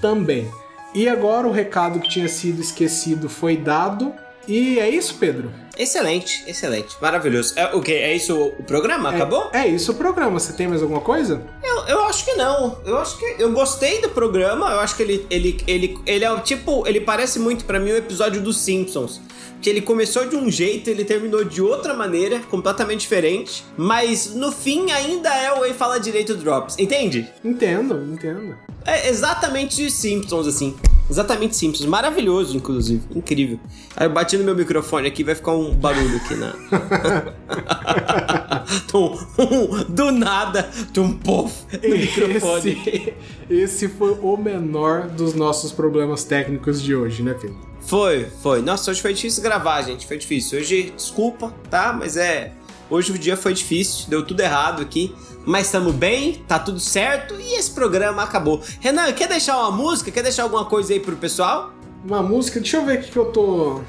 [0.00, 0.48] também.
[0.94, 4.12] E agora o recado que tinha sido esquecido foi dado.
[4.46, 5.50] E é isso, Pedro?
[5.78, 7.54] Excelente, excelente, maravilhoso.
[7.56, 7.92] É, o que?
[7.92, 9.10] É isso o programa?
[9.10, 9.50] É, Acabou?
[9.52, 10.38] É isso o programa.
[10.38, 11.42] Você tem mais alguma coisa?
[11.62, 12.78] Eu, eu acho que não.
[12.84, 14.70] Eu acho que eu gostei do programa.
[14.70, 17.94] Eu acho que ele ele ele ele é tipo, ele parece muito para mim o
[17.94, 19.20] um episódio dos Simpsons.
[19.62, 24.50] Que ele começou de um jeito, ele terminou de outra maneira, completamente diferente, mas no
[24.50, 27.30] fim ainda é o Ei Fala Direito Drops, entende?
[27.44, 28.56] Entendo, entendo.
[28.84, 30.76] É exatamente Simpsons, assim.
[31.10, 31.86] Exatamente Simpsons.
[31.86, 33.02] Maravilhoso, inclusive.
[33.14, 33.58] Incrível.
[33.96, 36.52] Aí eu bati no meu microfone aqui, vai ficar um barulho aqui na.
[38.88, 42.70] tum, um, do nada, tum, pof, no microfone.
[42.70, 43.14] Esse,
[43.50, 47.58] esse foi o menor dos nossos problemas técnicos de hoje, né, Pedro?
[47.80, 48.62] Foi, foi.
[48.62, 50.06] Nossa, hoje foi difícil gravar, gente.
[50.06, 50.58] Foi difícil.
[50.58, 51.92] Hoje, desculpa, tá?
[51.92, 52.52] Mas é.
[52.88, 55.14] Hoje o dia foi difícil, deu tudo errado aqui.
[55.44, 58.62] Mas estamos bem, tá tudo certo e esse programa acabou.
[58.80, 60.10] Renan, quer deixar uma música?
[60.10, 61.72] Quer deixar alguma coisa aí pro pessoal?
[62.04, 62.60] Uma música?
[62.60, 63.76] Deixa eu ver o que, que eu tô.
[63.76, 63.84] O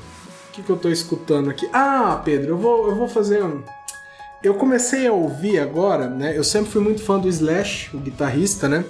[0.52, 1.68] que, que eu tô escutando aqui.
[1.72, 3.64] Ah, Pedro, eu vou, eu vou fazer um.
[4.44, 6.38] Eu comecei a ouvir agora, né?
[6.38, 8.84] Eu sempre fui muito fã do Slash, o guitarrista, né?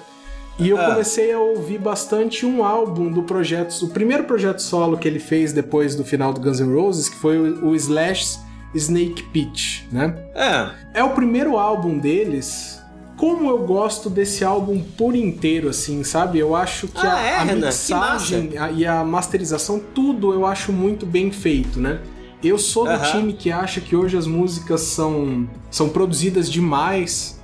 [0.58, 0.91] E eu ah.
[0.91, 5.52] comecei a ouvir bastante um álbum do projeto, o primeiro projeto solo que ele fez
[5.52, 8.39] depois do final do Guns N' Roses, que foi o, o Slash
[8.73, 10.15] Snake Pitch, né?
[10.33, 10.99] É.
[10.99, 12.81] É o primeiro álbum deles.
[13.15, 16.39] Como eu gosto desse álbum por inteiro, assim, sabe?
[16.39, 20.45] Eu acho que ah, a, é, a Renan, mixagem a, e a masterização, tudo eu
[20.45, 21.99] acho muito bem feito, né?
[22.43, 23.12] Eu sou do uh -huh.
[23.12, 27.39] time que acha que hoje as músicas são, são produzidas demais,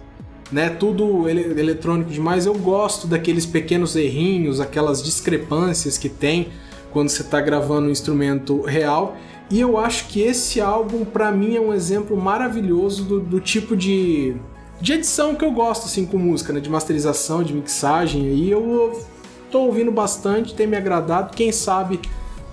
[0.52, 0.70] né?
[0.70, 2.46] Tudo ele, eletrônico demais.
[2.46, 6.50] Eu gosto daqueles pequenos errinhos, aquelas discrepâncias que tem
[6.92, 9.15] quando você está gravando um instrumento real.
[9.50, 13.76] E eu acho que esse álbum, para mim, é um exemplo maravilhoso do, do, tipo
[13.76, 14.36] de,
[14.80, 16.60] de edição que eu gosto, assim, com música, né?
[16.60, 18.22] De masterização, de mixagem.
[18.28, 19.04] E eu
[19.52, 21.36] tô ouvindo bastante, tem me agradado.
[21.36, 22.00] Quem sabe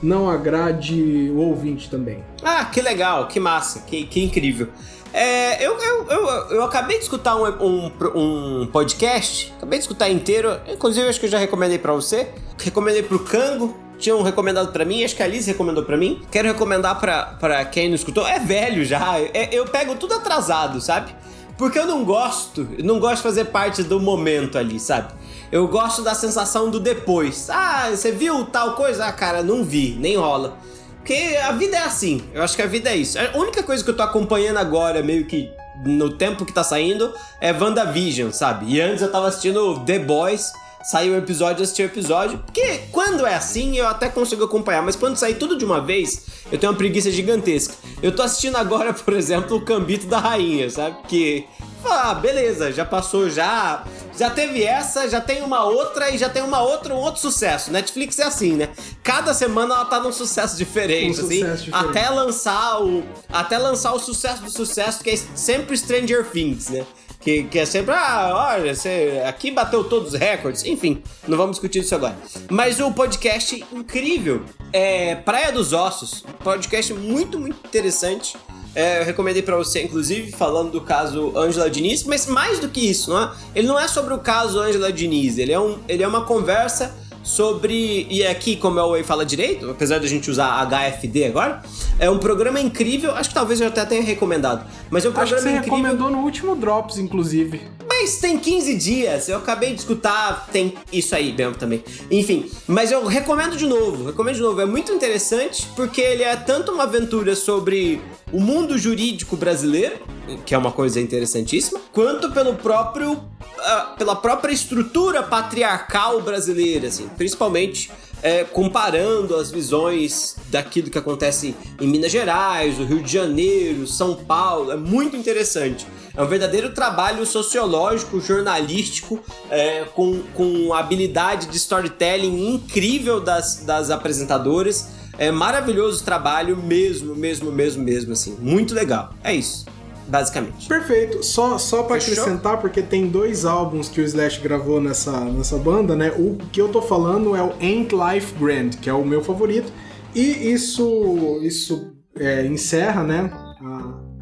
[0.02, 2.24] não agrade o ouvinte também.
[2.42, 4.68] Ah, que legal, que massa, que, que incrível.
[5.12, 10.10] É, eu, eu, eu, eu, acabei de escutar um, um, um, podcast, acabei de escutar
[10.10, 12.28] inteiro, inclusive acho que eu já recomendei para você,
[12.58, 16.22] recomendei pro Cango, tinham recomendado para mim, acho que a Alice recomendou para mim.
[16.30, 18.26] Quero recomendar para quem não escutou.
[18.26, 21.14] É velho já, é, eu pego tudo atrasado, sabe?
[21.56, 25.14] Porque eu não gosto, não gosto de fazer parte do momento ali, sabe?
[25.50, 27.48] Eu gosto da sensação do depois.
[27.48, 29.06] Ah, você viu tal coisa?
[29.06, 30.58] Ah, cara, não vi, nem rola.
[30.96, 33.16] Porque a vida é assim, eu acho que a vida é isso.
[33.18, 35.48] A única coisa que eu tô acompanhando agora, meio que
[35.84, 38.66] no tempo que tá saindo, é WandaVision, sabe?
[38.74, 40.52] E antes eu tava assistindo The Boys
[40.86, 42.38] sair o episódio, assistir o episódio.
[42.38, 44.82] Porque quando é assim, eu até consigo acompanhar.
[44.82, 47.74] Mas quando sair tudo de uma vez, eu tenho uma preguiça gigantesca.
[48.02, 50.96] Eu tô assistindo agora, por exemplo, o Cambito da Rainha, sabe?
[51.08, 51.44] Que.
[51.84, 53.84] Ah, beleza, já passou já.
[54.16, 57.70] Já teve essa, já tem uma outra e já tem uma outra, um outro sucesso.
[57.70, 58.70] Netflix é assim, né?
[59.02, 61.40] Cada semana ela tá num sucesso diferente, um assim.
[61.40, 61.88] Sucesso diferente.
[61.90, 63.04] Até lançar o.
[63.28, 66.86] Até lançar o sucesso do sucesso, que é sempre Stranger Things, né?
[67.26, 70.64] Que, que é sempre, ah, olha, você aqui bateu todos os recordes.
[70.64, 72.16] Enfim, não vamos discutir isso agora.
[72.48, 76.24] Mas o podcast incrível é Praia dos Ossos.
[76.44, 78.36] Podcast muito, muito interessante.
[78.76, 82.78] É, eu recomendei para você, inclusive, falando do caso Angela Diniz, mas mais do que
[82.88, 83.32] isso, não é?
[83.56, 86.94] Ele não é sobre o caso Angela Diniz, ele é, um, ele é uma conversa
[87.26, 88.06] sobre.
[88.08, 91.60] E aqui, como é o Way Fala Direito, apesar de a gente usar HFD agora,
[91.98, 93.12] é um programa incrível.
[93.14, 94.64] Acho que talvez eu até tenha recomendado.
[94.90, 95.76] Mas é um programa Acho que você incrível.
[95.78, 97.60] recomendou no último Drops, inclusive.
[97.98, 101.82] Mas tem 15 dias, eu acabei de escutar, tem isso aí mesmo também.
[102.10, 104.60] Enfim, mas eu recomendo de novo, recomendo de novo.
[104.60, 109.96] É muito interessante porque ele é tanto uma aventura sobre o mundo jurídico brasileiro,
[110.44, 117.08] que é uma coisa interessantíssima, quanto pelo próprio uh, pela própria estrutura patriarcal brasileira, assim,
[117.16, 117.90] principalmente
[118.22, 124.14] é, comparando as visões daquilo que acontece em Minas Gerais, o Rio de Janeiro, São
[124.14, 125.86] Paulo, é muito interessante.
[126.16, 133.90] É um verdadeiro trabalho sociológico, jornalístico, é, com, com habilidade de storytelling incrível das, das
[133.90, 134.88] apresentadoras.
[135.18, 138.36] É maravilhoso o trabalho, mesmo, mesmo, mesmo, mesmo, assim.
[138.40, 139.12] Muito legal.
[139.22, 139.66] É isso
[140.08, 140.68] basicamente.
[140.68, 141.22] Perfeito.
[141.22, 145.96] Só, só para acrescentar, porque tem dois álbuns que o Slash gravou nessa, nessa banda,
[145.96, 146.12] né?
[146.16, 149.72] O que eu tô falando é o Ain't Life Grand, que é o meu favorito.
[150.14, 153.30] E isso, isso é, encerra, né?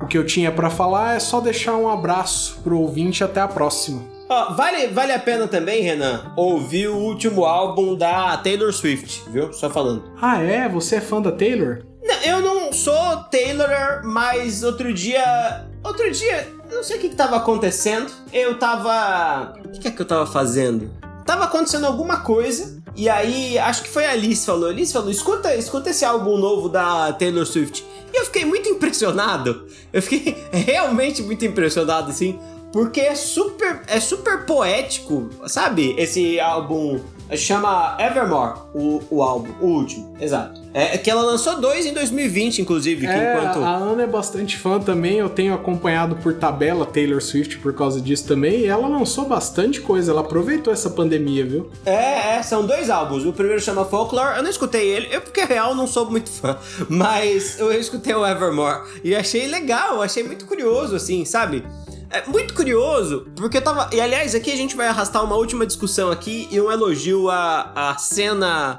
[0.04, 3.48] O que eu tinha para falar é só deixar um abraço pro ouvinte até a
[3.48, 4.02] próxima.
[4.28, 9.52] Oh, vale, vale a pena também, Renan, ouvir o último álbum da Taylor Swift, viu?
[9.52, 10.04] Só falando.
[10.20, 10.68] Ah, é?
[10.68, 11.84] Você é fã da Taylor?
[12.02, 15.66] Não, eu não sou Taylor, mas outro dia.
[15.82, 18.10] Outro dia, não sei o que, que tava acontecendo.
[18.32, 19.54] Eu tava.
[19.64, 20.90] O que, que é que eu tava fazendo?
[21.24, 22.82] Tava acontecendo alguma coisa.
[22.96, 24.68] E aí, acho que foi a Alice falou.
[24.68, 27.84] Alice falou: escuta, escuta esse álbum novo da Taylor Swift.
[28.12, 29.66] E eu fiquei muito impressionado.
[29.92, 32.38] Eu fiquei realmente muito impressionado, assim.
[32.72, 35.94] Porque é super, é super poético, sabe?
[35.96, 37.00] Esse álbum
[37.32, 40.62] chama Evermore, o, o álbum, o último, exato.
[40.74, 43.06] É, é que ela lançou dois em 2020, inclusive.
[43.06, 43.64] É, enquanto...
[43.64, 48.00] a Ana é bastante fã também, eu tenho acompanhado por tabela Taylor Swift por causa
[48.00, 51.70] disso também, e ela lançou bastante coisa, ela aproveitou essa pandemia, viu?
[51.86, 53.24] É, é são dois álbuns.
[53.24, 56.58] O primeiro chama Folklore, eu não escutei ele, eu porque real não sou muito fã,
[56.88, 61.64] mas eu escutei o Evermore e achei legal, achei muito curioso, assim, sabe?
[62.10, 63.90] É muito curioso, porque eu tava.
[63.92, 67.90] E aliás, aqui a gente vai arrastar uma última discussão aqui e um elogio à,
[67.90, 68.78] à cena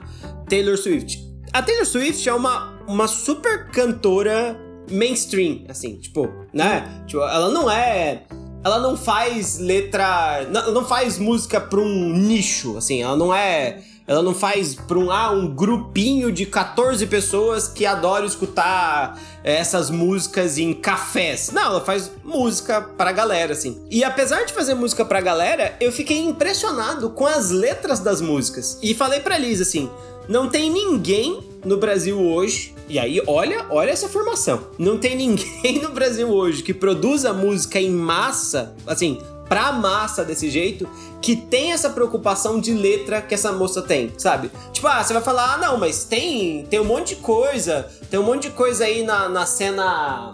[0.49, 1.23] Taylor Swift.
[1.51, 4.59] A Taylor Swift é uma, uma super cantora
[4.91, 7.03] mainstream, assim, tipo, né?
[7.07, 8.23] Tipo, ela não é.
[8.63, 10.47] Ela não faz letra.
[10.51, 14.97] Não, não faz música pra um nicho, assim, ela não é ela não faz para
[14.97, 21.51] um, ah, um grupinho de 14 pessoas que adoram escutar eh, essas músicas em cafés.
[21.51, 23.81] Não, ela faz música pra galera, assim.
[23.89, 28.77] E apesar de fazer música pra galera, eu fiquei impressionado com as letras das músicas.
[28.81, 29.89] E falei pra Liz assim:
[30.27, 32.73] não tem ninguém no Brasil hoje.
[32.87, 34.67] E aí, olha, olha essa formação.
[34.77, 40.49] Não tem ninguém no Brasil hoje que produza música em massa, assim, pra massa desse
[40.49, 40.87] jeito,
[41.21, 44.51] que tem essa preocupação de letra que essa moça tem, sabe?
[44.71, 48.19] Tipo, ah, você vai falar, ah, não, mas tem, tem um monte de coisa, tem
[48.19, 50.33] um monte de coisa aí na, na cena.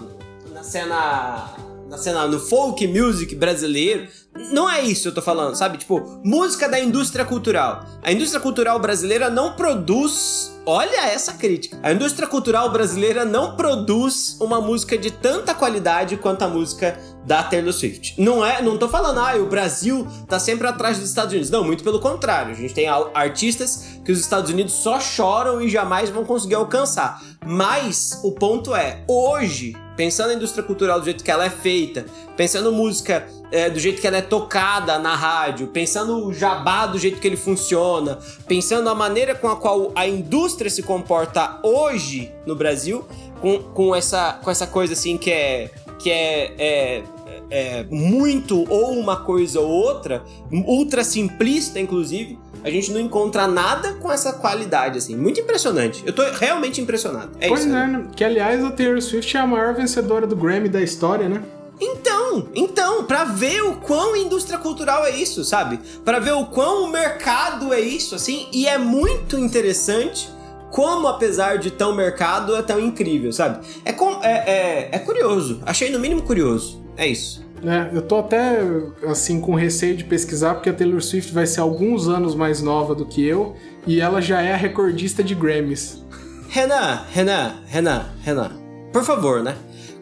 [0.53, 1.55] Na cena.
[1.89, 4.07] Na cena, no folk music brasileiro.
[4.51, 5.77] Não é isso que eu tô falando, sabe?
[5.77, 7.85] Tipo, música da indústria cultural.
[8.01, 11.79] A indústria cultural brasileira não produz Olha essa crítica.
[11.81, 17.41] A indústria cultural brasileira não produz uma música de tanta qualidade quanto a música da
[17.41, 18.13] Taylor Swift.
[18.21, 21.49] Não é, não tô falando, ah, o Brasil tá sempre atrás dos Estados Unidos.
[21.49, 22.51] Não, muito pelo contrário.
[22.51, 27.19] A gente tem artistas que os Estados Unidos só choram e jamais vão conseguir alcançar.
[27.43, 32.07] Mas o ponto é, hoje, pensando na indústria cultural do jeito que ela é feita,
[32.35, 36.97] pensando música é, do jeito que ela é tocada na rádio, pensando o jabá do
[36.97, 42.31] jeito que ele funciona, pensando a maneira com a qual a indústria se comporta hoje
[42.47, 43.05] no Brasil,
[43.39, 47.03] com, com, essa, com essa coisa assim que é que é, é,
[47.51, 53.93] é muito ou uma coisa ou outra, ultra simplista, inclusive, a gente não encontra nada
[53.93, 55.15] com essa qualidade, assim.
[55.15, 56.03] Muito impressionante.
[56.05, 57.31] Eu tô realmente impressionado.
[57.39, 57.75] É pois isso.
[57.75, 58.07] é, né?
[58.15, 61.41] Que aliás a Taylor Swift é a maior vencedora do Grammy da história, né?
[61.79, 65.79] Então, então, para ver o quão indústria cultural é isso, sabe?
[66.05, 70.29] Para ver o quão o mercado é isso, assim, e é muito interessante
[70.69, 73.65] como, apesar de tão mercado, é tão incrível, sabe?
[73.83, 75.59] É, com, é, é, é curioso.
[75.65, 76.81] Achei no mínimo curioso.
[76.95, 77.43] É isso.
[77.63, 78.59] É, eu tô até
[79.07, 82.95] assim com receio de pesquisar porque a Taylor Swift vai ser alguns anos mais nova
[82.95, 86.03] do que eu e ela já é a recordista de Grammys.
[86.49, 88.51] Renan, Renan, Renan, Renan,
[88.91, 89.55] por favor, né?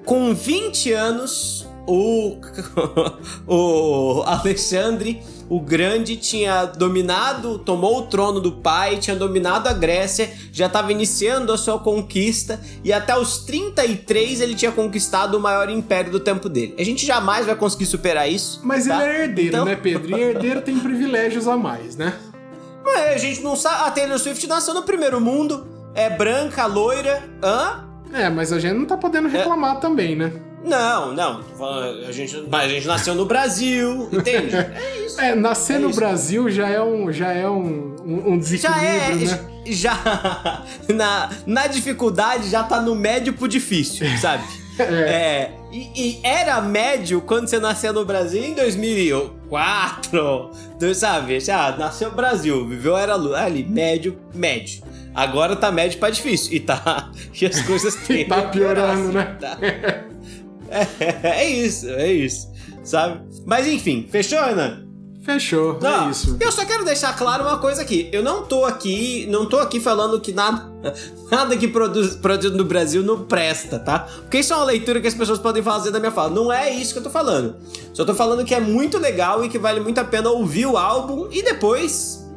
[0.06, 2.38] Com 20 anos, o,
[3.46, 10.32] o Alexandre o Grande tinha dominado, tomou o trono do pai, tinha dominado a Grécia,
[10.52, 15.70] já estava iniciando a sua conquista e até os 33 ele tinha conquistado o maior
[15.70, 16.76] império do tempo dele.
[16.78, 18.62] A gente jamais vai conseguir superar isso.
[18.64, 19.04] Mas tá?
[19.04, 19.66] ele é herdeiro, então...
[19.66, 20.16] né, Pedro?
[20.16, 22.14] E herdeiro tem privilégios a mais, né?
[22.86, 23.88] Mas a gente não sabe.
[23.88, 27.86] A Taylor Swift nasceu no primeiro mundo, é branca, loira, hã?
[28.14, 29.80] É, mas a gente não tá podendo reclamar é...
[29.80, 30.32] também, né?
[30.64, 31.42] Não, não.
[32.08, 34.56] A gente, a gente nasceu no Brasil, entende?
[34.80, 35.22] É isso.
[35.22, 36.00] É, nascer é no isso.
[36.00, 39.40] Brasil já é um, já é um, um, desequilíbrio, já é, né?
[39.66, 44.44] Já, na, na dificuldade já tá no médio pro difícil, sabe?
[44.80, 44.84] é.
[44.84, 50.52] é e, e, era médio quando você nasceu no Brasil em 2004,
[50.96, 51.40] sabe?
[51.40, 54.84] Já nasceu no Brasil, viveu era ali, médio, médio.
[55.14, 56.54] Agora tá médio pra difícil.
[56.54, 57.12] E tá.
[57.40, 58.28] E as coisas têm.
[58.28, 59.38] tá piorando, né?
[59.40, 59.58] Tá.
[60.70, 62.48] É, é isso, é isso.
[62.84, 63.22] sabe?
[63.46, 64.90] Mas enfim, fechou, Ana?
[65.22, 66.38] Fechou, é não, é isso.
[66.40, 68.10] Eu só quero deixar claro uma coisa aqui.
[68.12, 70.72] Eu não tô aqui, não tô aqui falando que nada,
[71.30, 74.08] nada que produz, produzido no Brasil não presta, tá?
[74.22, 76.30] Porque isso é uma leitura que as pessoas podem fazer da minha fala.
[76.30, 77.58] Não é isso que eu tô falando.
[77.94, 80.78] Só tô falando que é muito legal e que vale muito a pena ouvir o
[80.78, 82.29] álbum e depois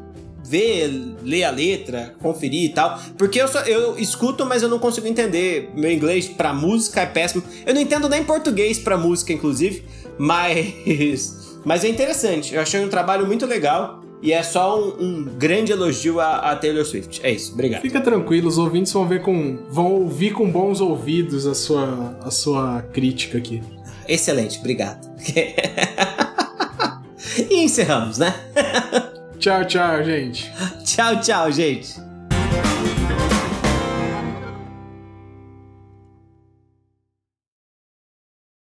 [0.53, 3.01] ver, ler a letra, conferir e tal.
[3.17, 5.71] Porque eu, só, eu escuto, mas eu não consigo entender.
[5.75, 7.43] Meu inglês pra música é péssimo.
[7.65, 9.83] Eu não entendo nem português pra música, inclusive.
[10.19, 11.41] Mas.
[11.65, 12.57] Mas é interessante.
[12.57, 14.03] Eu achei um trabalho muito legal.
[14.21, 17.21] E é só um, um grande elogio a, a, Taylor Swift.
[17.25, 17.83] É isso, obrigado.
[17.83, 19.59] Fica tranquilo, os ouvintes vão ver com.
[19.71, 23.63] vão ouvir com bons ouvidos a sua, a sua crítica aqui.
[24.09, 25.09] Excelente, obrigado.
[27.49, 28.35] e encerramos, né?
[29.43, 30.53] Tchau, tchau, gente.
[30.87, 32.12] tchau, tchau, gente.